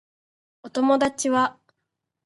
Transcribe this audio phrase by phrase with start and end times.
[0.63, 1.59] お友達は